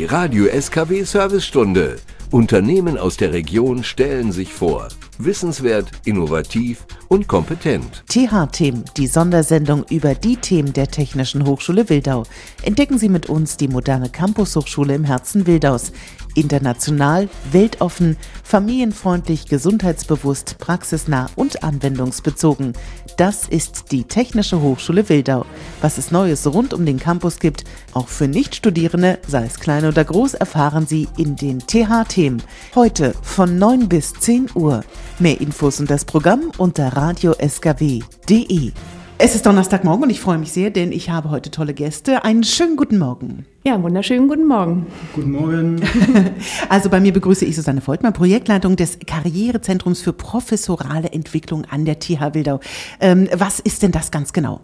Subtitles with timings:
[0.00, 1.98] Die Radio SKW Servicestunde.
[2.30, 4.88] Unternehmen aus der Region stellen sich vor.
[5.24, 8.04] Wissenswert, innovativ und kompetent.
[8.08, 12.24] TH-Themen, die Sondersendung über die Themen der Technischen Hochschule Wildau.
[12.62, 15.92] Entdecken Sie mit uns die moderne Campus-Hochschule im Herzen Wildaus.
[16.34, 22.74] International, weltoffen, familienfreundlich, gesundheitsbewusst, praxisnah und anwendungsbezogen.
[23.16, 25.44] Das ist die Technische Hochschule Wildau.
[25.80, 30.04] Was es Neues rund um den Campus gibt, auch für Nichtstudierende, sei es klein oder
[30.04, 32.42] groß, erfahren Sie in den TH-Themen.
[32.74, 34.84] Heute von 9 bis 10 Uhr.
[35.20, 38.72] Mehr Infos und das Programm unter radioskw.de.
[39.18, 42.24] Es ist Donnerstagmorgen und ich freue mich sehr, denn ich habe heute tolle Gäste.
[42.24, 43.44] Einen schönen guten Morgen.
[43.62, 44.86] Ja, wunderschönen guten Morgen.
[45.14, 45.82] Guten Morgen.
[46.70, 51.98] Also bei mir begrüße ich Susanne Voltmann, Projektleitung des Karrierezentrums für professorale Entwicklung an der
[51.98, 52.60] TH Wildau.
[52.98, 54.62] Ähm, was ist denn das ganz genau?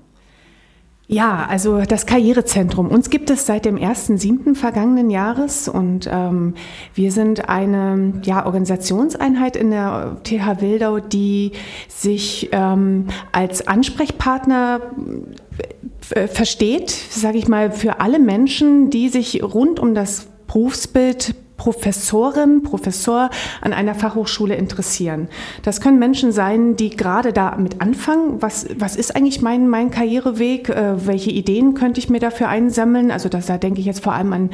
[1.09, 2.89] Ja, also das Karrierezentrum.
[2.89, 4.57] Uns gibt es seit dem 1.7.
[4.57, 6.55] vergangenen Jahres und ähm,
[6.95, 11.53] wir sind eine ja, Organisationseinheit in der TH Wildau, die
[11.87, 14.81] sich ähm, als Ansprechpartner
[16.11, 22.63] äh, versteht, sage ich mal, für alle Menschen, die sich rund um das Berufsbild Professorin,
[22.63, 25.29] Professor an einer Fachhochschule interessieren.
[25.63, 28.43] Das können Menschen sein, die gerade damit anfangen.
[28.43, 30.69] Was, was ist eigentlich mein, mein Karriereweg?
[30.69, 33.11] Äh, welche Ideen könnte ich mir dafür einsammeln?
[33.11, 34.51] Also das, da denke ich jetzt vor allem an,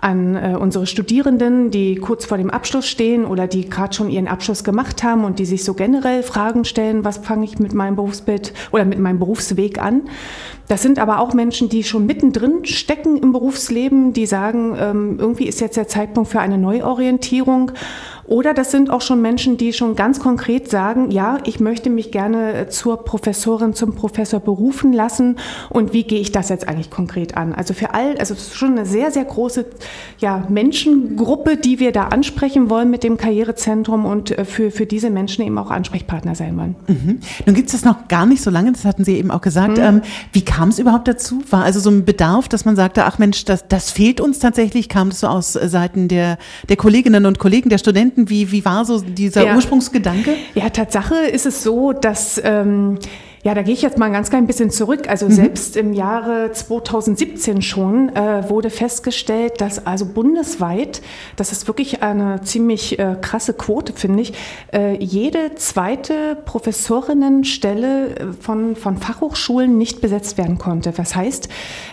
[0.00, 4.28] an äh, unsere Studierenden, die kurz vor dem Abschluss stehen oder die gerade schon ihren
[4.28, 7.96] Abschluss gemacht haben und die sich so generell Fragen stellen, was fange ich mit meinem
[7.96, 10.02] Berufsbild oder mit meinem Berufsweg an?
[10.70, 15.48] Das sind aber auch Menschen, die schon mittendrin stecken im Berufsleben, die sagen, ähm, irgendwie
[15.48, 17.72] ist jetzt der Zeitpunkt für eine Neuorientierung.
[18.30, 22.12] Oder das sind auch schon Menschen, die schon ganz konkret sagen, ja, ich möchte mich
[22.12, 25.34] gerne zur Professorin, zum Professor berufen lassen.
[25.68, 27.52] Und wie gehe ich das jetzt eigentlich konkret an?
[27.52, 29.66] Also für all, also es ist schon eine sehr, sehr große
[30.18, 35.10] ja, Menschengruppe, die wir da ansprechen wollen mit dem Karrierezentrum und äh, für, für diese
[35.10, 36.76] Menschen eben auch Ansprechpartner sein wollen.
[36.86, 37.18] Mhm.
[37.46, 39.78] Nun gibt es das noch gar nicht so lange, das hatten Sie eben auch gesagt.
[39.78, 39.82] Mhm.
[39.82, 40.02] Ähm,
[40.32, 41.42] wie kam es überhaupt dazu?
[41.50, 44.88] War also so ein Bedarf, dass man sagte, ach Mensch, das, das fehlt uns tatsächlich?
[44.88, 46.38] Kam das so aus Seiten der,
[46.68, 48.19] der Kolleginnen und Kollegen, der Studenten?
[48.28, 49.54] Wie, wie war so dieser ja.
[49.54, 50.34] Ursprungsgedanke?
[50.54, 52.98] Ja, Tatsache ist es so, dass ähm,
[53.42, 55.08] ja, da gehe ich jetzt mal ein ganz klein bisschen zurück.
[55.08, 55.32] Also mhm.
[55.32, 61.00] selbst im Jahre 2017 schon äh, wurde festgestellt, dass also bundesweit,
[61.36, 64.34] das ist wirklich eine ziemlich äh, krasse Quote, finde ich,
[64.74, 70.92] äh, jede zweite Professorinnenstelle äh, von, von Fachhochschulen nicht besetzt werden konnte.
[70.94, 71.48] Das heißt,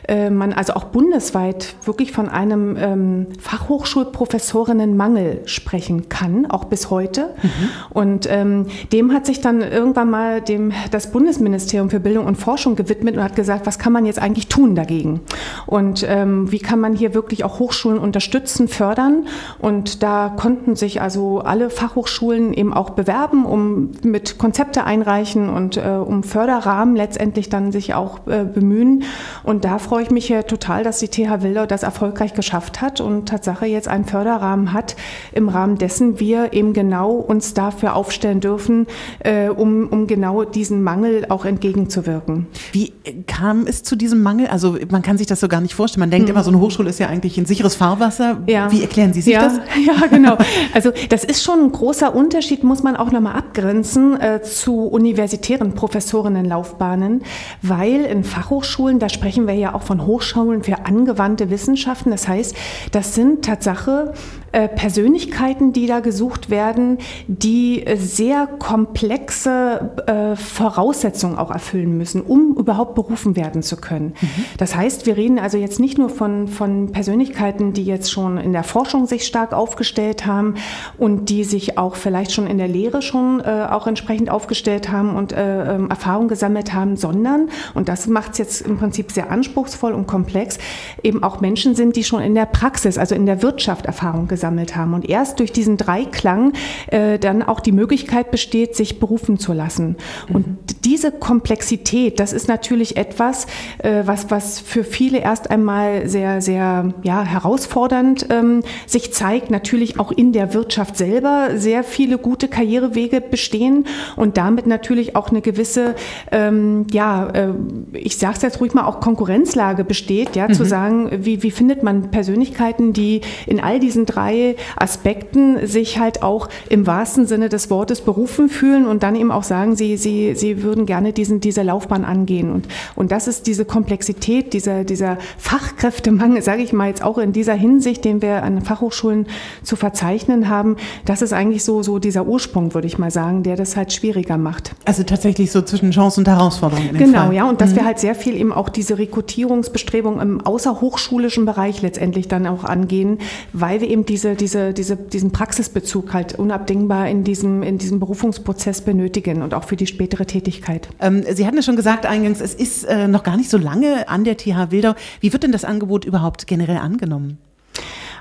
[0.10, 7.34] äh, man also auch bundesweit wirklich von einem ähm, Fachhochschulprofessorinnenmangel sprechen kann, auch bis heute.
[7.42, 7.50] Mhm.
[7.92, 12.36] Und ähm, dem hat sich dann irgendwann mal dem, das Bundes Bundesministerium für Bildung und
[12.36, 15.22] Forschung gewidmet und hat gesagt, was kann man jetzt eigentlich tun dagegen?
[15.68, 19.28] Und ähm, wie kann man hier wirklich auch Hochschulen unterstützen, fördern?
[19.60, 25.78] Und da konnten sich also alle Fachhochschulen eben auch bewerben, um mit Konzepte einreichen und
[25.78, 29.04] äh, um Förderrahmen letztendlich dann sich auch äh, bemühen.
[29.44, 33.00] Und da freue ich mich ja total, dass die TH Wildau das erfolgreich geschafft hat
[33.00, 34.96] und Tatsache jetzt einen Förderrahmen hat,
[35.34, 38.88] im Rahmen dessen wir eben genau uns dafür aufstellen dürfen,
[39.20, 42.48] äh, um, um genau diesen Mangel auch entgegenzuwirken.
[42.72, 42.94] Wie
[43.28, 44.48] kam es zu diesem Mangel?
[44.48, 46.02] Also man kann sich das so gar nicht vorstellen.
[46.02, 46.36] Man denkt mhm.
[46.36, 48.38] immer, so eine Hochschule ist ja eigentlich ein sicheres Fahrwasser.
[48.48, 48.72] Ja.
[48.72, 49.44] Wie erklären Sie sich ja.
[49.44, 49.60] das?
[49.88, 50.38] Ja, genau.
[50.74, 55.74] Also das ist schon ein großer Unterschied, muss man auch nochmal abgrenzen äh, zu universitären
[55.74, 57.22] Professorinnenlaufbahnen,
[57.62, 62.12] weil in Fachhochschulen, da sprechen wir ja auch von Hochschulen für angewandte Wissenschaften.
[62.12, 62.56] Das heißt,
[62.92, 64.14] das sind Tatsache
[64.52, 72.56] Persönlichkeiten, die da gesucht werden, die äh, sehr komplexe äh, Voraussetzungen auch erfüllen müssen, um
[72.56, 74.14] überhaupt berufen werden zu können.
[74.20, 74.46] Mhm.
[74.58, 78.54] Das heißt, wir reden also jetzt nicht nur von, von Persönlichkeiten, die jetzt schon in
[78.54, 80.56] der Forschung sich stark aufgestellt haben
[80.98, 85.16] und die sich auch vielleicht schon in der Lehre schon äh, auch entsprechend aufgestellt haben
[85.16, 89.30] und äh, ähm, Erfahrung gesammelt haben, sondern, und das macht es jetzt im Prinzip sehr
[89.30, 90.58] anspruchsvoll und komplex,
[91.04, 94.37] eben auch Menschen sind, die schon in der Praxis, also in der Wirtschaft Erfahrung gesammelt
[94.76, 94.94] haben.
[94.94, 96.54] Und erst durch diesen Dreiklang
[96.88, 99.96] äh, dann auch die Möglichkeit besteht, sich berufen zu lassen.
[100.28, 100.36] Mhm.
[100.36, 100.46] Und
[100.86, 103.48] diese Komplexität, das ist natürlich etwas,
[103.80, 109.52] äh, was, was für viele erst einmal sehr, sehr ja, herausfordernd ähm, sich zeigt.
[109.52, 113.86] Natürlich auch in der Wirtschaft selber sehr viele gute Karrierewege bestehen
[114.16, 115.96] und damit natürlich auch eine gewisse,
[116.32, 117.54] ähm, ja, äh,
[117.94, 120.54] ich sage es jetzt ruhig mal, auch Konkurrenzlage besteht, ja, mhm.
[120.54, 126.00] zu sagen, wie, wie findet man Persönlichkeiten, die in all diesen drei drei Aspekten sich
[126.00, 129.98] halt auch im wahrsten Sinne des Wortes berufen fühlen und dann eben auch sagen, sie,
[129.98, 132.52] sie, sie würden gerne diesen, diese Laufbahn angehen.
[132.52, 137.34] Und, und das ist diese Komplexität, dieser, dieser Fachkräftemangel, sage ich mal jetzt auch in
[137.34, 139.28] dieser Hinsicht, den wir an Fachhochschulen
[139.64, 143.56] zu verzeichnen haben, das ist eigentlich so, so dieser Ursprung, würde ich mal sagen, der
[143.56, 144.72] das halt schwieriger macht.
[144.86, 146.90] Also tatsächlich so zwischen Chance und Herausforderung.
[146.94, 147.34] genau, Fall.
[147.34, 147.78] ja, und dass mhm.
[147.78, 153.20] wir halt sehr viel eben auch diese Rekrutierungsbestrebungen im außerhochschulischen Bereich letztendlich dann auch angehen,
[153.54, 158.82] weil wir eben diese, diese, diese, diesen Praxisbezug halt unabdingbar in diesem, in diesem Berufungsprozess
[158.82, 160.90] benötigen und auch für die spätere Tätigkeit.
[161.00, 164.10] Ähm, Sie hatten ja schon gesagt eingangs, es ist äh, noch gar nicht so lange
[164.10, 164.96] an der TH Wildau.
[165.20, 167.38] Wie wird denn das Angebot überhaupt generell angenommen?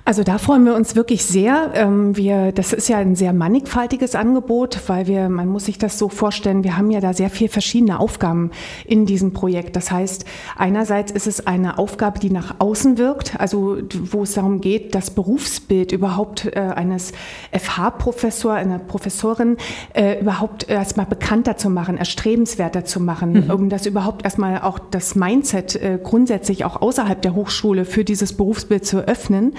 [0.06, 1.72] Also da freuen wir uns wirklich sehr.
[1.74, 5.98] Ähm, wir, das ist ja ein sehr mannigfaltiges Angebot, weil wir, man muss sich das
[5.98, 8.52] so vorstellen, wir haben ja da sehr viele verschiedene Aufgaben
[8.84, 9.74] in diesem Projekt.
[9.74, 10.24] Das heißt,
[10.56, 13.78] einerseits ist es eine Aufgabe, die nach außen wirkt, also
[14.12, 17.10] wo es darum geht, das Berufsbild überhaupt äh, eines
[17.50, 19.56] FH-Professor, einer Professorin
[19.92, 23.50] äh, überhaupt erstmal bekannter zu machen, erstrebenswerter zu machen, mhm.
[23.50, 28.34] um das überhaupt erstmal auch das Mindset äh, grundsätzlich auch außerhalb der Hochschule für dieses
[28.34, 29.52] Berufsbild zu öffnen.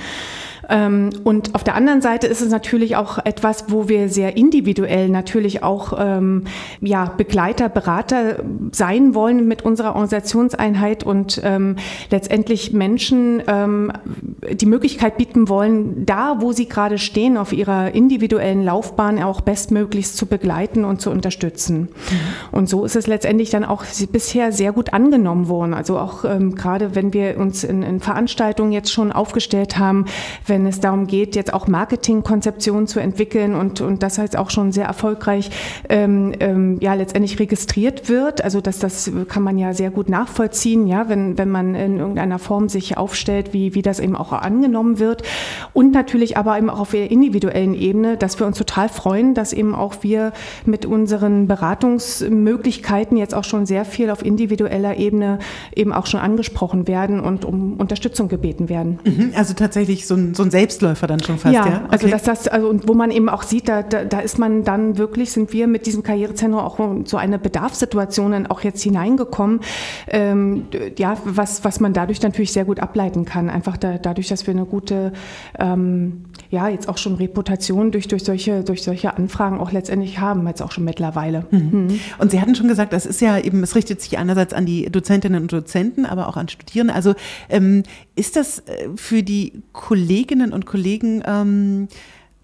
[0.69, 5.09] Ähm, und auf der anderen Seite ist es natürlich auch etwas, wo wir sehr individuell
[5.09, 6.43] natürlich auch ähm,
[6.81, 11.77] ja, Begleiter, Berater sein wollen mit unserer Organisationseinheit und ähm,
[12.09, 13.43] letztendlich Menschen
[14.51, 20.15] die Möglichkeit bieten wollen, da, wo sie gerade stehen, auf ihrer individuellen Laufbahn auch bestmöglichst
[20.17, 21.79] zu begleiten und zu unterstützen.
[21.79, 21.87] Mhm.
[22.51, 25.73] Und so ist es letztendlich dann auch bisher sehr gut angenommen worden.
[25.73, 30.05] Also auch ähm, gerade wenn wir uns in, in Veranstaltungen jetzt schon aufgestellt haben,
[30.45, 34.49] wenn wenn es darum geht, jetzt auch Marketingkonzeptionen zu entwickeln und, und das heißt auch
[34.49, 35.51] schon sehr erfolgreich
[35.87, 38.43] ähm, ähm, ja letztendlich registriert wird.
[38.43, 42.39] Also dass das kann man ja sehr gut nachvollziehen, ja, wenn, wenn man in irgendeiner
[42.39, 45.21] Form sich aufstellt, wie, wie das eben auch angenommen wird.
[45.73, 49.53] Und natürlich aber eben auch auf der individuellen Ebene, dass wir uns total freuen, dass
[49.53, 50.33] eben auch wir
[50.65, 55.37] mit unseren Beratungsmöglichkeiten jetzt auch schon sehr viel auf individueller Ebene
[55.75, 58.99] eben auch schon angesprochen werden und um Unterstützung gebeten werden.
[59.05, 61.65] Mhm, also tatsächlich so ein, so ein Selbstläufer dann schon fast, ja?
[61.65, 61.65] ja?
[61.65, 61.91] Also okay.
[61.91, 64.63] Also dass das, also und wo man eben auch sieht, da, da, da ist man
[64.63, 68.81] dann wirklich, sind wir mit diesem Karrierezentrum auch in so eine Bedarfssituation dann auch jetzt
[68.81, 69.61] hineingekommen,
[70.07, 70.65] ähm,
[70.97, 73.49] ja, was, was man dadurch natürlich sehr gut ableiten kann.
[73.49, 75.13] Einfach da, dadurch, dass wir eine gute,
[75.59, 80.47] ähm, ja, jetzt auch schon Reputation durch, durch, solche, durch solche Anfragen auch letztendlich haben,
[80.47, 81.45] jetzt auch schon mittlerweile.
[81.51, 81.69] Mhm.
[81.71, 81.99] Mhm.
[82.17, 84.89] Und Sie hatten schon gesagt, das ist ja eben, es richtet sich einerseits an die
[84.89, 86.93] Dozentinnen und Dozenten, aber auch an Studierende.
[86.93, 87.13] Also
[87.49, 87.83] ähm,
[88.15, 91.87] ist das äh, für die Kolleginnen Kolleginnen und Kollegen ähm,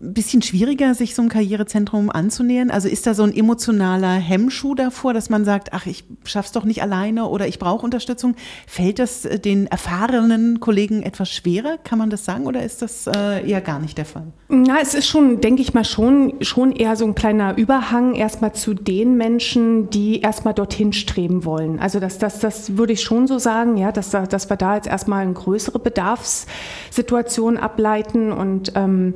[0.03, 2.69] ein bisschen schwieriger, sich so einem Karrierezentrum anzunähern?
[2.69, 6.65] Also ist da so ein emotionaler Hemmschuh davor, dass man sagt, ach, ich schaff's doch
[6.65, 8.35] nicht alleine oder ich brauche Unterstützung?
[8.67, 11.77] Fällt das äh, den erfahrenen Kollegen etwas schwerer?
[11.83, 14.27] Kann man das sagen oder ist das äh, eher gar nicht der Fall?
[14.49, 18.53] Na, es ist schon, denke ich mal, schon, schon eher so ein kleiner Überhang erstmal
[18.53, 21.79] zu den Menschen, die erstmal dorthin streben wollen.
[21.79, 24.87] Also das, das, das würde ich schon so sagen, ja, dass, dass wir da jetzt
[24.87, 29.15] erstmal eine größere Bedarfssituation ableiten und ähm,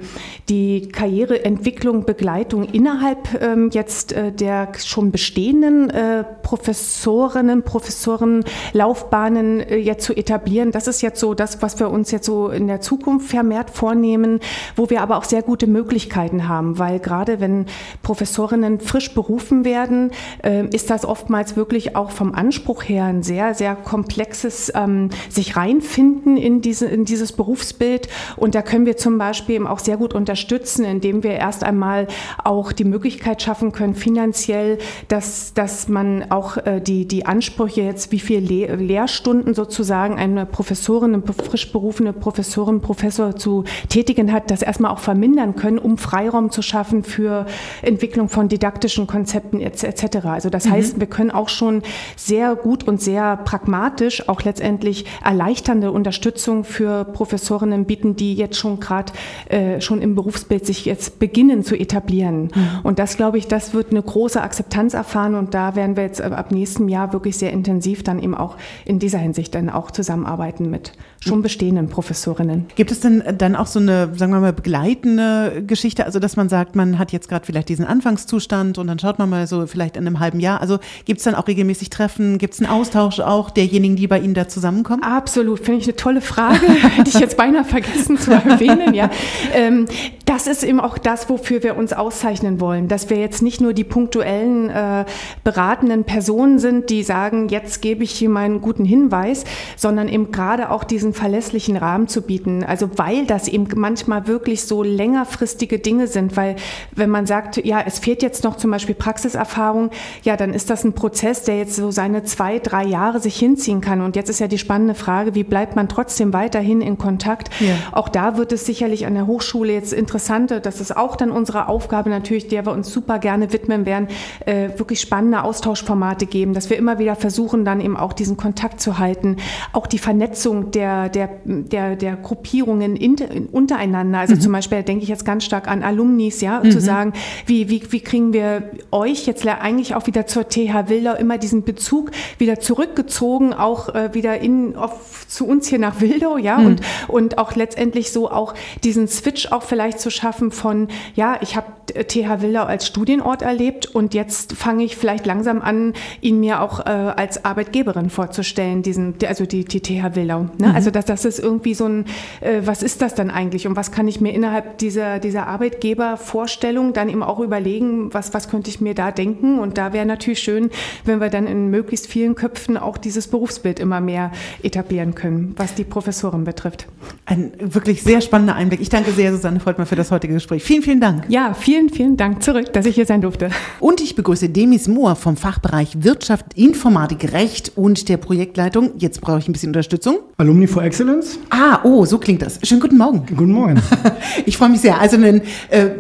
[0.50, 10.06] die Karriereentwicklung, Begleitung innerhalb ähm, jetzt äh, der schon bestehenden äh, Professorinnen, Professorenlaufbahnen äh, jetzt
[10.06, 10.71] zu etablieren.
[10.71, 14.39] Das ist jetzt so das, was wir uns jetzt so in der Zukunft vermehrt vornehmen,
[14.75, 17.65] wo wir aber auch sehr gute Möglichkeiten haben, weil gerade wenn
[18.03, 20.12] Professorinnen frisch berufen werden,
[20.44, 25.56] äh, ist das oftmals wirklich auch vom Anspruch her ein sehr, sehr komplexes ähm, sich
[25.56, 28.07] reinfinden in, diese, in dieses Berufsbild.
[28.35, 31.63] Und da können wir zum Beispiel eben auch sehr gut unterstützen, unterstützen, indem wir erst
[31.63, 32.07] einmal
[32.43, 38.12] auch die Möglichkeit schaffen können, finanziell, dass, dass man auch äh, die, die Ansprüche jetzt,
[38.12, 44.51] wie viele Le Lehrstunden sozusagen eine Professorin, eine frisch berufene Professorin, Professor zu tätigen hat,
[44.51, 47.45] das erstmal auch vermindern können, um Freiraum zu schaffen für
[47.81, 50.25] Entwicklung von didaktischen Konzepten etc.
[50.25, 50.71] Also das mhm.
[50.71, 51.81] heißt, wir können auch schon
[52.15, 58.79] sehr gut und sehr pragmatisch auch letztendlich erleichternde Unterstützung für Professorinnen bieten, die jetzt schon
[58.79, 59.13] gerade
[59.50, 62.44] äh, schon im Umfeld sich jetzt beginnen zu etablieren.
[62.54, 62.70] Mhm.
[62.84, 66.22] Und das, glaube ich, das wird eine große Akzeptanz erfahren und da werden wir jetzt
[66.22, 70.70] ab nächstem Jahr wirklich sehr intensiv dann eben auch in dieser Hinsicht dann auch zusammenarbeiten
[70.70, 72.68] mit schon bestehenden Professorinnen.
[72.75, 76.48] Gibt es denn dann auch so eine, sagen wir mal, begleitende Geschichte, also dass man
[76.50, 79.98] sagt, man hat jetzt gerade vielleicht diesen Anfangszustand und dann schaut man mal so vielleicht
[79.98, 83.20] in einem halben Jahr, also gibt es dann auch regelmäßig Treffen, gibt es einen Austausch
[83.20, 85.04] auch derjenigen, die bei Ihnen da zusammenkommen?
[85.04, 89.10] Absolut, finde ich eine tolle Frage, hätte ich jetzt beinahe vergessen zu erwähnen, ja.
[89.54, 89.86] Ähm,
[90.25, 93.60] da das ist eben auch das, wofür wir uns auszeichnen wollen, dass wir jetzt nicht
[93.60, 95.06] nur die punktuellen äh,
[95.44, 99.46] beratenden Personen sind, die sagen, jetzt gebe ich hier meinen guten Hinweis,
[99.77, 102.63] sondern eben gerade auch diesen verlässlichen Rahmen zu bieten.
[102.63, 106.56] Also weil das eben manchmal wirklich so längerfristige Dinge sind, weil
[106.91, 109.89] wenn man sagt, ja, es fehlt jetzt noch zum Beispiel Praxiserfahrung,
[110.22, 113.82] ja, dann ist das ein Prozess, der jetzt so seine zwei, drei Jahre sich hinziehen
[113.82, 114.01] kann.
[114.01, 117.50] Und jetzt ist ja die spannende Frage, wie bleibt man trotzdem weiterhin in Kontakt?
[117.60, 117.74] Ja.
[117.91, 119.94] Auch da wird es sicherlich an der Hochschule jetzt
[120.27, 124.07] interessante, das ist auch dann unsere Aufgabe natürlich, der wir uns super gerne widmen werden,
[124.46, 128.81] äh, wirklich spannende Austauschformate geben, dass wir immer wieder versuchen, dann eben auch diesen Kontakt
[128.81, 129.38] zu halten,
[129.72, 134.19] auch die Vernetzung der, der, der, der Gruppierungen in, in, untereinander.
[134.19, 134.41] Also mhm.
[134.41, 136.72] zum Beispiel denke ich jetzt ganz stark an Alumnis, ja, mhm.
[136.72, 137.13] zu sagen,
[137.46, 141.63] wie, wie, wie kriegen wir euch jetzt eigentlich auch wieder zur TH Wildau immer diesen
[141.63, 146.65] Bezug wieder zurückgezogen, auch äh, wieder in, auf, zu uns hier nach Wildau, ja, mhm.
[146.65, 148.53] und, und auch letztendlich so auch
[148.84, 153.88] diesen Switch auch vielleicht zu schaffen von, ja, ich habe TH Wildau als Studienort erlebt
[153.88, 159.15] und jetzt fange ich vielleicht langsam an, ihn mir auch äh, als Arbeitgeberin vorzustellen, diesen,
[159.25, 160.43] also die, die TH Wildau.
[160.57, 160.67] Ne?
[160.67, 160.75] Mhm.
[160.75, 162.05] Also das, das ist irgendwie so ein,
[162.41, 166.93] äh, was ist das dann eigentlich und was kann ich mir innerhalb dieser, dieser Arbeitgebervorstellung
[166.93, 170.39] dann eben auch überlegen, was, was könnte ich mir da denken und da wäre natürlich
[170.39, 170.69] schön,
[171.05, 174.31] wenn wir dann in möglichst vielen Köpfen auch dieses Berufsbild immer mehr
[174.63, 176.88] etablieren können, was die Professorin betrifft.
[177.25, 178.81] Ein wirklich sehr spannender Einblick.
[178.81, 180.63] Ich danke sehr, Susanne Voltmann, für das heutige Gespräch.
[180.63, 181.25] Vielen, vielen Dank.
[181.27, 183.49] Ja, vielen, vielen Dank zurück, dass ich hier sein durfte.
[183.79, 188.91] Und ich begrüße Demis Mohr vom Fachbereich Wirtschaft, Informatik, Recht und der Projektleitung.
[188.97, 190.19] Jetzt brauche ich ein bisschen Unterstützung.
[190.37, 191.39] Alumni for Excellence.
[191.49, 192.59] Ah, oh, so klingt das.
[192.63, 193.23] Schönen guten Morgen.
[193.35, 193.81] Guten Morgen.
[194.45, 194.99] ich freue mich sehr.
[194.99, 195.39] Also äh,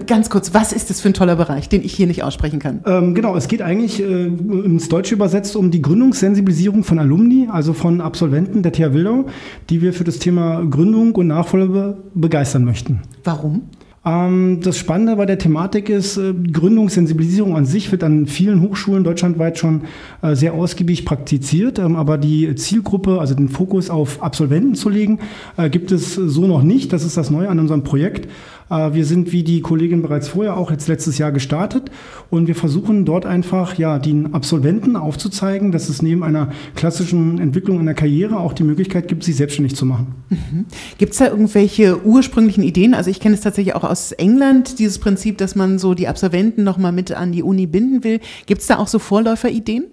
[0.05, 2.79] ganz kurz, was ist das für ein toller Bereich, den ich hier nicht aussprechen kann?
[2.85, 7.73] Ähm, genau, es geht eigentlich äh, ins Deutsche übersetzt um die Gründungssensibilisierung von Alumni, also
[7.73, 9.25] von Absolventen der TH Wildau,
[9.69, 13.01] die wir für das Thema Gründung und Nachfolge begeistern möchten.
[13.23, 13.63] Warum?
[14.07, 19.03] Ähm, das Spannende bei der Thematik ist, äh, Gründungssensibilisierung an sich wird an vielen Hochschulen
[19.03, 19.81] deutschlandweit schon
[20.21, 25.19] äh, sehr ausgiebig praktiziert, ähm, aber die Zielgruppe, also den Fokus auf Absolventen zu legen,
[25.57, 26.93] äh, gibt es so noch nicht.
[26.93, 28.29] Das ist das Neue an unserem Projekt.
[28.69, 31.91] Äh, wir sind wie die Kollegin bereits vorher auch jetzt letztes Jahr gestartet
[32.29, 37.79] und wir versuchen dort einfach ja den Absolventen aufzuzeigen, dass es neben einer klassischen Entwicklung
[37.79, 40.15] in der Karriere auch die Möglichkeit gibt, sich selbstständig zu machen.
[40.29, 40.65] Mhm.
[40.97, 42.93] Gibt es da irgendwelche ursprünglichen Ideen?
[42.93, 46.63] Also ich kenne es tatsächlich auch aus England, dieses Prinzip, dass man so die Absolventen
[46.63, 48.19] nochmal mit an die Uni binden will.
[48.45, 49.85] Gibt es da auch so Vorläuferideen?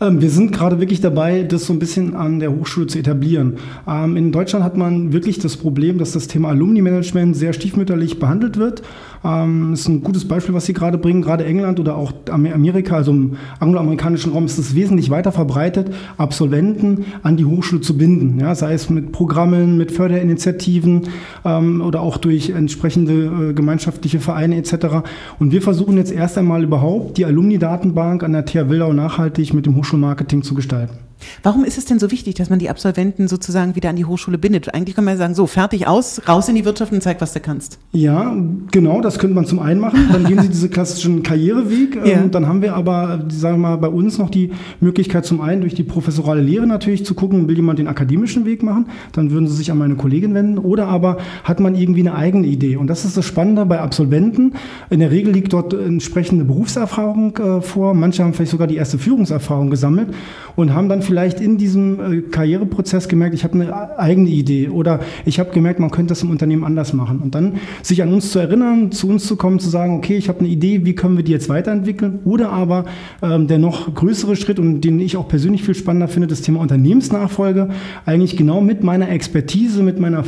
[0.00, 3.54] Ähm, wir sind gerade wirklich dabei, das so ein bisschen an der Hochschule zu etablieren.
[3.88, 8.58] Ähm, in Deutschland hat man wirklich das Problem, dass das Thema Alumni-Management sehr stiefmütterlich behandelt
[8.58, 8.82] wird.
[9.24, 11.22] Ähm, ist ein gutes Beispiel, was Sie gerade bringen.
[11.22, 17.06] Gerade England oder auch Amerika, also im angloamerikanischen Raum, ist es wesentlich weiter verbreitet, Absolventen
[17.22, 18.38] an die Hochschule zu binden.
[18.40, 21.08] Ja, sei es mit Programmen, mit Förderinitiativen
[21.44, 25.06] ähm, oder auch durch entsprechende äh, gemeinschaftliche Vereine etc.
[25.38, 29.64] Und wir versuchen jetzt erst einmal überhaupt die Alumni-Datenbank an der TH Wildau nachhaltig mit
[29.64, 30.98] dem Hochschulmarketing zu gestalten.
[31.42, 34.38] Warum ist es denn so wichtig, dass man die Absolventen sozusagen wieder an die Hochschule
[34.38, 34.74] bindet?
[34.74, 37.32] Eigentlich kann man ja sagen, so, fertig aus, raus in die Wirtschaft und zeig, was
[37.32, 37.78] du kannst.
[37.92, 38.34] Ja,
[38.70, 40.08] genau, das könnte man zum einen machen.
[40.12, 41.94] Dann gehen sie diesen klassischen Karriereweg.
[42.04, 42.18] Ja.
[42.18, 44.50] Ähm, dann haben wir aber, sagen wir mal, bei uns noch die
[44.80, 48.62] Möglichkeit zum einen durch die professorale Lehre natürlich zu gucken, will jemand den akademischen Weg
[48.62, 48.86] machen?
[49.12, 50.58] Dann würden sie sich an meine Kollegin wenden.
[50.58, 52.76] Oder aber hat man irgendwie eine eigene Idee?
[52.76, 54.52] Und das ist das Spannende bei Absolventen.
[54.90, 57.94] In der Regel liegt dort entsprechende Berufserfahrung äh, vor.
[57.94, 60.08] Manche haben vielleicht sogar die erste Führungserfahrung gesammelt
[60.56, 65.00] und haben dann vielleicht in diesem äh, Karriereprozess gemerkt, ich habe eine eigene Idee oder
[65.24, 67.20] ich habe gemerkt, man könnte das im Unternehmen anders machen.
[67.20, 70.28] Und dann sich an uns zu erinnern, zu uns zu kommen, zu sagen, okay, ich
[70.28, 72.20] habe eine Idee, wie können wir die jetzt weiterentwickeln?
[72.24, 72.84] Oder aber
[73.22, 76.60] ähm, der noch größere Schritt und den ich auch persönlich viel spannender finde, das Thema
[76.60, 77.68] Unternehmensnachfolge,
[78.06, 80.24] eigentlich genau mit meiner Expertise, mit meiner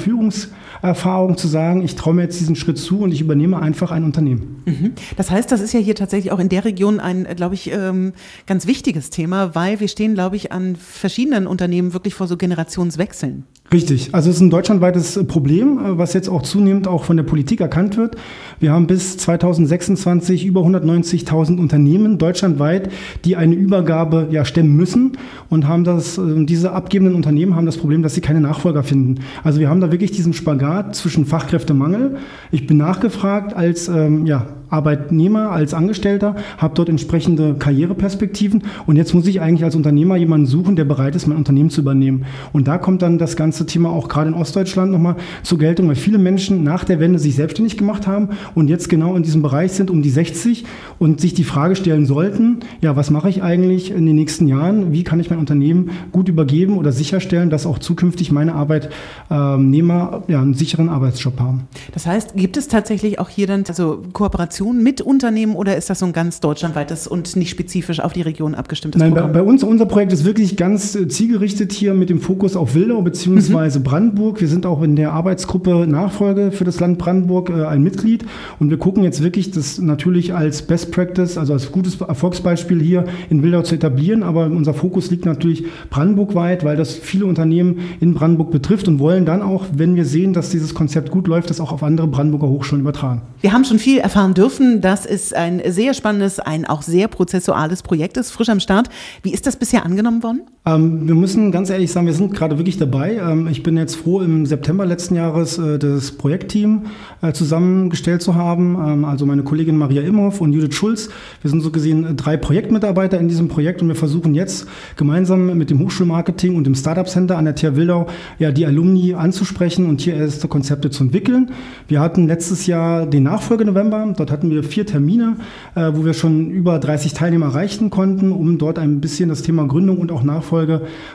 [0.82, 4.04] Führungserfahrung zu sagen, ich traue mir jetzt diesen Schritt zu und ich übernehme einfach ein
[4.04, 4.62] Unternehmen.
[4.66, 4.92] Mhm.
[5.16, 8.12] Das heißt, das ist ja hier tatsächlich auch in der Region ein, glaube ich, ähm,
[8.46, 13.44] ganz wichtiges Thema, weil wir stehen, glaube ich, an verschiedenen Unternehmen wirklich vor so Generationswechseln.
[13.72, 14.10] Richtig.
[14.14, 17.60] Also es ist ein deutschlandweites Problem, äh, was jetzt auch zunehmend auch von der Politik
[17.60, 18.16] erkannt wird.
[18.60, 22.90] Wir haben bis 2026 über 190.000 Unternehmen deutschlandweit,
[23.24, 25.18] die eine Übergabe ja stemmen müssen
[25.50, 29.20] und haben das, äh, diese abgebenden Unternehmen haben das Problem, dass sie keine Nachfolger finden.
[29.42, 32.16] Also wir haben da wirklich diesen Spagat zwischen Fachkräftemangel.
[32.50, 39.14] Ich bin nachgefragt als ähm, ja, Arbeitnehmer, als Angestellter, habe dort entsprechende Karriereperspektiven und jetzt
[39.14, 42.24] muss ich eigentlich als Unternehmer jemanden suchen, der bereit ist, mein Unternehmen zu übernehmen.
[42.52, 45.94] Und da kommt dann das ganze Thema auch gerade in Ostdeutschland nochmal zur Geltung, weil
[45.94, 49.72] viele Menschen nach der Wende sich selbstständig gemacht haben und jetzt genau in diesem Bereich
[49.72, 50.64] sind, um die 60
[50.98, 54.92] und sich die Frage stellen sollten, ja, was mache ich eigentlich in den nächsten Jahren?
[54.92, 60.40] Wie kann ich mein Unternehmen gut übergeben oder sicherstellen, dass auch zukünftig meine Arbeitnehmer ja,
[60.40, 61.68] ein sicheren Arbeitsjob haben.
[61.92, 66.00] Das heißt, gibt es tatsächlich auch hier dann also Kooperationen mit Unternehmen oder ist das
[66.00, 69.32] so ein ganz deutschlandweites und nicht spezifisch auf die Region abgestimmtes Nein, Programm?
[69.32, 72.74] Bei, bei uns, unser Projekt ist wirklich ganz äh, zielgerichtet hier mit dem Fokus auf
[72.74, 73.78] Wildau bzw.
[73.78, 73.82] Mhm.
[73.82, 74.40] Brandenburg.
[74.40, 78.24] Wir sind auch in der Arbeitsgruppe Nachfolge für das Land Brandenburg äh, ein Mitglied
[78.58, 83.04] und wir gucken jetzt wirklich das natürlich als Best Practice, also als gutes Erfolgsbeispiel hier
[83.28, 88.14] in Wildau zu etablieren, aber unser Fokus liegt natürlich brandenburgweit, weil das viele Unternehmen in
[88.14, 91.60] Brandenburg betrifft und wollen dann auch, wenn wir sehen, dass dieses Konzept gut läuft, das
[91.60, 93.22] auch auf andere Brandenburger Hochschulen übertragen.
[93.40, 94.45] Wir haben schon viel erfahren dürfen.
[94.80, 98.88] Das ist ein sehr spannendes, ein auch sehr prozessuales Projekt ist, frisch am Start.
[99.22, 100.42] Wie ist das bisher angenommen worden?
[100.68, 103.20] Ähm, wir müssen ganz ehrlich sagen, wir sind gerade wirklich dabei.
[103.22, 106.86] Ähm, ich bin jetzt froh, im September letzten Jahres äh, das Projektteam
[107.22, 108.74] äh, zusammengestellt zu haben.
[108.74, 111.08] Ähm, also meine Kollegin Maria Imhoff und Judith Schulz.
[111.40, 115.70] Wir sind so gesehen drei Projektmitarbeiter in diesem Projekt und wir versuchen jetzt gemeinsam mit
[115.70, 118.08] dem Hochschulmarketing und dem Startup Center an der TH Wildau
[118.40, 121.52] ja, die Alumni anzusprechen und hier erste Konzepte zu entwickeln.
[121.86, 124.14] Wir hatten letztes Jahr den Nachfolge-November.
[124.16, 125.36] Dort hatten wir vier Termine,
[125.76, 129.64] äh, wo wir schon über 30 Teilnehmer erreichen konnten, um dort ein bisschen das Thema
[129.68, 130.55] Gründung und auch Nachfolge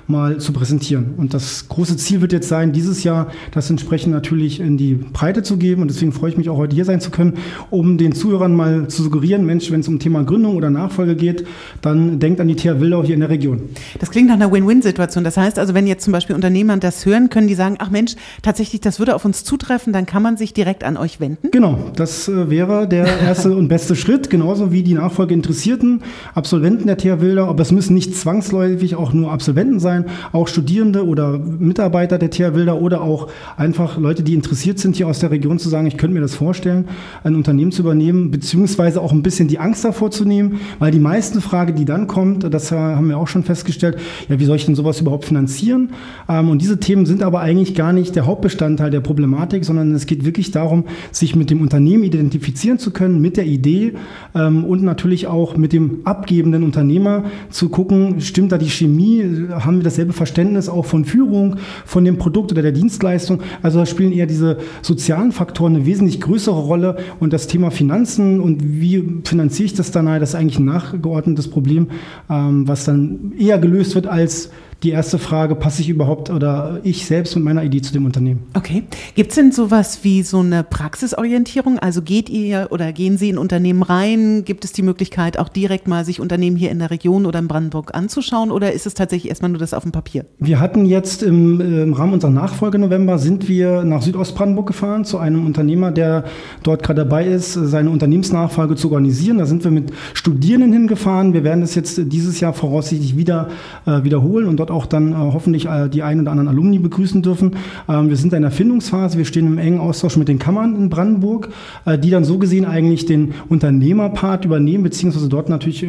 [0.08, 1.14] mal zu präsentieren.
[1.18, 5.44] Und das große Ziel wird jetzt sein, dieses Jahr das entsprechend natürlich in die Breite
[5.44, 5.82] zu geben.
[5.82, 7.38] Und deswegen freue ich mich auch heute hier sein zu können,
[7.70, 11.46] um den Zuhörern mal zu suggerieren, Mensch, wenn es um Thema Gründung oder Nachfolge geht,
[11.82, 13.62] dann denkt an die TH Wildau hier in der Region.
[14.00, 15.24] Das klingt nach einer Win-Win-Situation.
[15.24, 18.16] Das heißt also, wenn jetzt zum Beispiel Unternehmer das hören, können die sagen, ach Mensch,
[18.42, 21.50] tatsächlich, das würde auf uns zutreffen, dann kann man sich direkt an euch wenden?
[21.52, 26.98] Genau, das äh, wäre der erste und beste Schritt, genauso wie die Nachfolgeinteressierten, Absolventen der
[26.98, 32.18] TH Wildau, aber es müssen nicht zwangsläufig auch nur Absolventen sein, auch Studierende oder Mitarbeiter
[32.18, 35.70] der TH Wildau oder auch einfach Leute, die interessiert sind, hier aus der Region zu
[35.70, 36.88] sagen, ich könnte mir das vorstellen,
[37.24, 41.00] ein Unternehmen zu übernehmen, beziehungsweise auch ein bisschen die Angst davor zu nehmen, weil die
[41.00, 43.98] meiste Frage, die dann kommt, das haben wir auch schon festgestellt,
[44.30, 45.92] ja, wie soll ich denn sowas überhaupt finanzieren?
[46.30, 50.06] Ähm, und diese Themen sind aber eigentlich gar nicht der Hauptbestandteil der Problematik, sondern es
[50.06, 53.94] geht wirklich darum, sich mit dem Unternehmen identifizieren zu können, mit der Idee
[54.36, 59.78] ähm, und natürlich auch mit dem abgebenden Unternehmer zu gucken, stimmt da die Chemie, haben
[59.78, 63.42] wir dasselbe Verständnis auch von Führung, von dem Produkt oder der Dienstleistung.
[63.62, 68.40] Also da spielen eher diese sozialen Faktoren eine wesentlich größere Rolle und das Thema Finanzen
[68.40, 71.88] und wie finanziere ich das dann, das ist eigentlich ein nachgeordnetes Problem,
[72.30, 74.50] ähm, was dann eher gelöst wird als
[74.84, 78.44] die erste Frage, passe ich überhaupt oder ich selbst mit meiner Idee zu dem Unternehmen.
[78.56, 78.84] Okay.
[79.16, 81.78] Gibt es denn sowas wie so eine Praxisorientierung?
[81.78, 84.44] Also geht ihr oder gehen Sie in Unternehmen rein?
[84.44, 87.48] Gibt es die Möglichkeit, auch direkt mal sich Unternehmen hier in der Region oder in
[87.48, 90.26] Brandenburg anzuschauen oder ist es tatsächlich erstmal nur das auf dem Papier?
[90.40, 95.20] Wir hatten jetzt im, im Rahmen unserer Nachfolge November sind wir nach Südostbrandenburg gefahren zu
[95.20, 96.24] einem Unternehmer, der
[96.64, 99.38] dort gerade dabei ist, seine Unternehmensnachfolge zu organisieren.
[99.38, 101.34] Da sind wir mit Studierenden hingefahren.
[101.34, 103.50] Wir werden das jetzt dieses Jahr voraussichtlich wieder
[103.86, 107.22] äh, wiederholen und dort auch dann äh, hoffentlich äh, die ein oder anderen Alumni begrüßen
[107.22, 107.56] dürfen.
[107.88, 110.90] Ähm, wir sind in der Findungsphase, wir stehen im engen Austausch mit den Kammern in
[110.90, 111.50] Brandenburg,
[111.86, 115.86] äh, die dann so gesehen eigentlich den Unternehmerpart übernehmen, beziehungsweise dort natürlich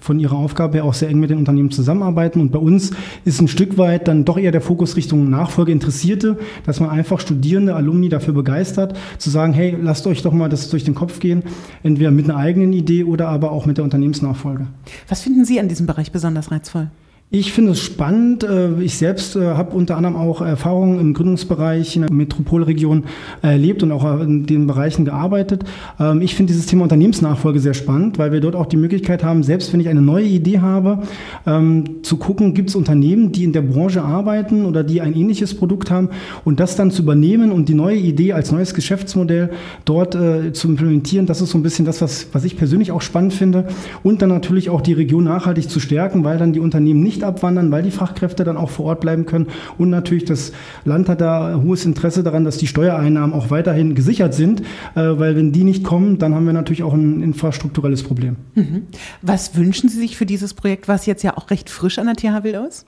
[0.00, 2.40] von ihrer Aufgabe her auch sehr eng mit den Unternehmen zusammenarbeiten.
[2.40, 2.90] Und bei uns
[3.24, 7.74] ist ein Stück weit dann doch eher der Fokus Richtung Nachfolgeinteressierte, dass man einfach Studierende,
[7.74, 11.42] Alumni dafür begeistert, zu sagen, hey, lasst euch doch mal das durch den Kopf gehen,
[11.82, 14.66] entweder mit einer eigenen Idee oder aber auch mit der Unternehmensnachfolge.
[15.08, 16.88] Was finden Sie an diesem Bereich besonders reizvoll?
[17.30, 18.42] Ich finde es spannend.
[18.42, 23.04] Äh, ich selbst äh, habe unter anderem auch Erfahrungen im Gründungsbereich in der Metropolregion
[23.42, 25.62] erlebt und auch in den Bereichen gearbeitet.
[26.00, 29.42] Ähm, ich finde dieses Thema Unternehmensnachfolge sehr spannend, weil wir dort auch die Möglichkeit haben,
[29.42, 31.02] selbst wenn ich eine neue Idee habe,
[31.46, 35.54] ähm, zu gucken, gibt es Unternehmen, die in der Branche arbeiten oder die ein ähnliches
[35.54, 36.08] Produkt haben
[36.46, 39.50] und das dann zu übernehmen und die neue Idee als neues Geschäftsmodell
[39.84, 41.26] dort äh, zu implementieren.
[41.26, 43.68] Das ist so ein bisschen das, was, was ich persönlich auch spannend finde.
[44.02, 47.24] Und dann natürlich auch die Region nachhaltig zu stärken, weil dann die Unternehmen nicht nicht
[47.24, 49.48] abwandern, weil die Fachkräfte dann auch vor Ort bleiben können.
[49.76, 50.52] Und natürlich das
[50.84, 55.34] Land hat da hohes Interesse daran, dass die Steuereinnahmen auch weiterhin gesichert sind, äh, weil
[55.36, 58.36] wenn die nicht kommen, dann haben wir natürlich auch ein infrastrukturelles Problem.
[58.54, 58.82] Mhm.
[59.22, 62.14] Was wünschen Sie sich für dieses Projekt, was jetzt ja auch recht frisch an der
[62.14, 62.86] TH Wild ist?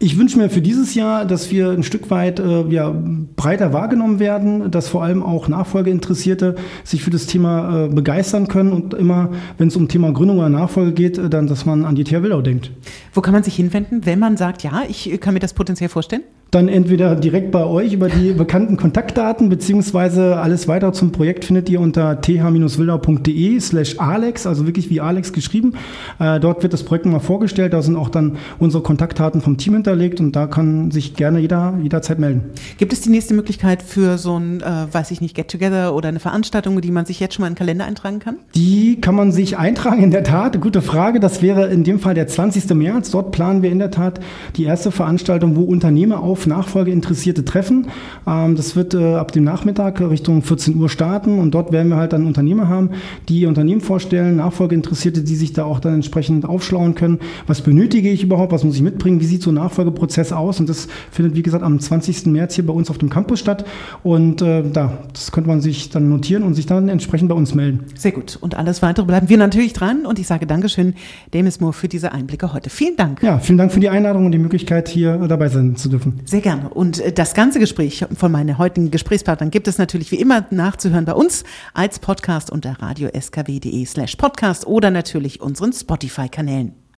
[0.00, 2.94] Ich wünsche mir für dieses Jahr, dass wir ein Stück weit äh, ja,
[3.34, 8.72] breiter wahrgenommen werden, dass vor allem auch Nachfolgeinteressierte sich für das Thema äh, begeistern können
[8.72, 11.96] und immer, wenn es um Thema Gründung oder Nachfolge geht, äh, dann, dass man an
[11.96, 12.70] die TH Wildau denkt.
[13.12, 16.22] Wo kann man sich hinwenden, wenn man sagt, ja, ich kann mir das potenziell vorstellen?
[16.50, 21.68] Dann entweder direkt bei euch über die bekannten Kontaktdaten, beziehungsweise alles weiter zum Projekt findet
[21.68, 25.74] ihr unter th-wildau.de slash Alex, also wirklich wie Alex geschrieben.
[26.18, 29.74] Äh, dort wird das Projekt nochmal vorgestellt, da sind auch dann unsere Kontaktdaten vom Team
[29.74, 32.44] hinterlegt und da kann sich gerne jeder jederzeit melden.
[32.78, 36.20] Gibt es die nächste Möglichkeit für so ein, äh, weiß ich nicht, Get-Together oder eine
[36.20, 38.36] Veranstaltung, die man sich jetzt schon mal in den Kalender eintragen kann?
[38.54, 40.60] Die kann man sich eintragen, in der Tat.
[40.60, 41.20] Gute Frage.
[41.20, 42.70] Das wäre in dem Fall der 20.
[42.74, 43.10] März.
[43.10, 44.20] Dort planen wir in der Tat
[44.56, 47.88] die erste Veranstaltung, wo Unternehmer auf auf Nachfolgeinteressierte treffen.
[48.26, 51.96] Ähm, das wird äh, ab dem Nachmittag Richtung 14 Uhr starten und dort werden wir
[51.96, 52.90] halt dann Unternehmer haben,
[53.28, 57.18] die ihr Unternehmen vorstellen, Nachfolgeinteressierte, die sich da auch dann entsprechend aufschlauen können.
[57.48, 58.52] Was benötige ich überhaupt?
[58.52, 59.20] Was muss ich mitbringen?
[59.20, 60.60] Wie sieht so ein Nachfolgeprozess aus?
[60.60, 62.26] Und das findet, wie gesagt, am 20.
[62.26, 63.66] März hier bei uns auf dem Campus statt.
[64.04, 67.54] Und äh, da, das könnte man sich dann notieren und sich dann entsprechend bei uns
[67.54, 67.86] melden.
[67.96, 68.38] Sehr gut.
[68.40, 70.06] Und alles weitere bleiben wir natürlich dran.
[70.06, 70.94] Und ich sage Dankeschön,
[71.34, 72.70] Demis Moore, für diese Einblicke heute.
[72.70, 73.22] Vielen Dank.
[73.24, 76.20] Ja, vielen Dank für die Einladung und die Möglichkeit, hier dabei sein zu dürfen.
[76.28, 76.68] Sehr gerne.
[76.68, 81.06] Und äh, das ganze Gespräch von meinen heutigen Gesprächspartnern gibt es natürlich wie immer nachzuhören
[81.06, 86.78] bei uns als Podcast unter radio skw.de slash podcast oder natürlich unseren Spotify-Kanälen.